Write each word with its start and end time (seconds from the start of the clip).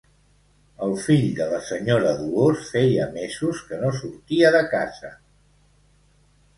El 0.85 0.95
fill 1.01 1.27
de 1.39 1.47
la 1.51 1.59
senyora 1.67 2.15
Dolors 2.23 2.65
feia 2.73 3.07
mesos 3.21 3.63
que 3.69 3.81
no 3.85 3.95
sortia 4.01 4.55
de 4.61 4.67
casa. 4.77 5.17